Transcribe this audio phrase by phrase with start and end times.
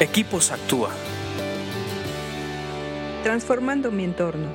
[0.00, 0.90] Equipos Actúa.
[3.22, 4.48] Transformando mi entorno.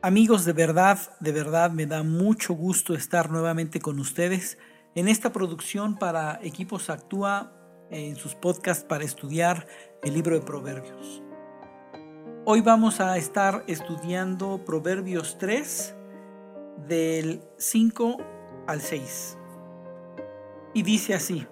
[0.00, 4.58] Amigos, de verdad, de verdad me da mucho gusto estar nuevamente con ustedes
[4.94, 7.52] en esta producción para Equipos Actúa
[7.90, 9.66] en sus podcasts para estudiar
[10.04, 11.20] el libro de Proverbios.
[12.44, 15.96] Hoy vamos a estar estudiando Proverbios 3
[16.86, 18.18] del 5
[18.68, 19.36] al 6.
[20.74, 21.44] Y dice así,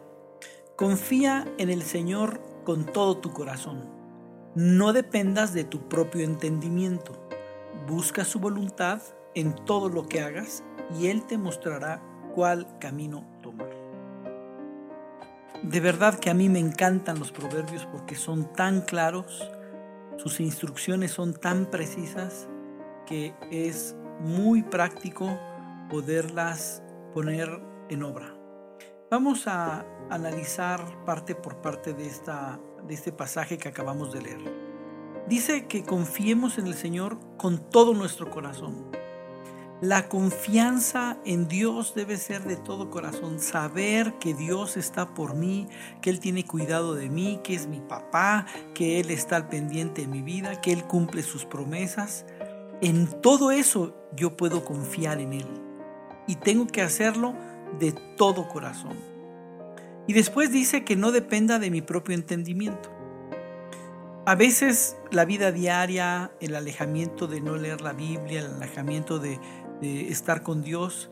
[0.79, 3.91] confía en el Señor con todo tu corazón.
[4.55, 7.21] No dependas de tu propio entendimiento.
[7.89, 9.03] Busca su voluntad
[9.35, 10.63] en todo lo que hagas
[10.97, 12.01] y Él te mostrará
[12.33, 13.71] cuál camino tomar.
[15.65, 19.51] De verdad que a mí me encantan los proverbios porque son tan claros,
[20.17, 22.49] sus instrucciones son tan precisas
[23.05, 25.37] que es muy práctico
[25.91, 27.49] poderlas poner
[27.89, 28.38] en obra.
[29.11, 34.39] Vamos a analizar parte por parte de, esta, de este pasaje que acabamos de leer.
[35.27, 38.85] Dice que confiemos en el Señor con todo nuestro corazón.
[39.81, 45.69] La confianza en Dios debe ser de todo corazón, saber que Dios está por mí,
[46.03, 50.03] que Él tiene cuidado de mí, que es mi papá, que Él está al pendiente
[50.03, 52.27] de mi vida, que Él cumple sus promesas.
[52.83, 55.47] En todo eso yo puedo confiar en Él
[56.27, 57.35] y tengo que hacerlo
[57.79, 58.97] de todo corazón.
[60.07, 62.91] Y después dice que no dependa de mi propio entendimiento.
[64.27, 69.39] A veces la vida diaria, el alejamiento de no leer la Biblia, el alejamiento de,
[69.81, 71.11] estar con Dios,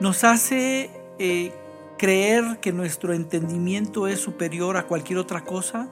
[0.00, 1.52] nos hace eh,
[1.98, 5.90] creer que nuestro entendimiento es superior a cualquier otra cosa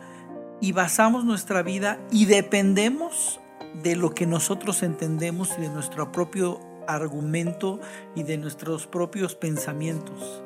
[0.61, 3.41] y basamos nuestra vida y dependemos
[3.83, 7.81] de lo que nosotros entendemos y de nuestro propio argumento
[8.15, 10.43] y de nuestros propios pensamientos.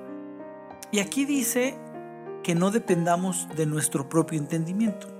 [0.91, 1.77] Y aquí dice
[2.43, 5.19] que no dependamos de nuestro propio entendimiento.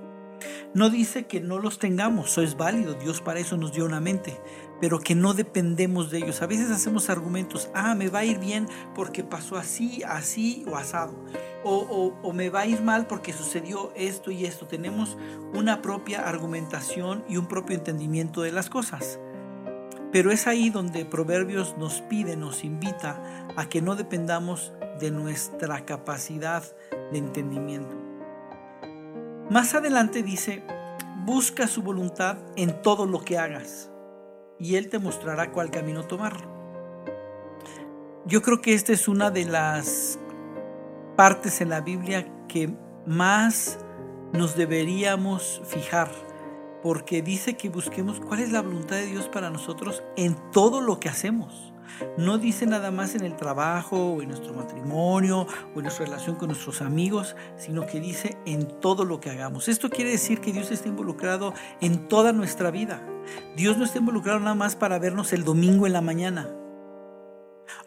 [0.73, 3.99] No dice que no los tengamos, eso es válido, Dios para eso nos dio una
[3.99, 4.39] mente,
[4.79, 6.41] pero que no dependemos de ellos.
[6.41, 10.75] A veces hacemos argumentos, ah, me va a ir bien porque pasó así, así o
[10.75, 11.13] asado,
[11.63, 14.67] o, o me va a ir mal porque sucedió esto y esto.
[14.67, 15.17] Tenemos
[15.53, 19.19] una propia argumentación y un propio entendimiento de las cosas.
[20.11, 23.21] Pero es ahí donde Proverbios nos pide, nos invita
[23.55, 26.63] a que no dependamos de nuestra capacidad
[27.11, 27.95] de entendimiento.
[29.49, 30.63] Más adelante dice,
[31.25, 33.91] busca su voluntad en todo lo que hagas
[34.59, 36.37] y Él te mostrará cuál camino tomar.
[38.25, 40.19] Yo creo que esta es una de las
[41.15, 42.73] partes en la Biblia que
[43.05, 43.79] más
[44.33, 46.09] nos deberíamos fijar
[46.83, 50.99] porque dice que busquemos cuál es la voluntad de Dios para nosotros en todo lo
[50.99, 51.73] que hacemos.
[52.17, 56.35] No dice nada más en el trabajo o en nuestro matrimonio o en nuestra relación
[56.35, 59.67] con nuestros amigos, sino que dice en todo lo que hagamos.
[59.67, 63.01] Esto quiere decir que Dios está involucrado en toda nuestra vida.
[63.55, 66.47] Dios no está involucrado nada más para vernos el domingo en la mañana